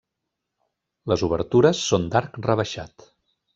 [1.13, 3.09] Les obertures són d’arc rebaixat.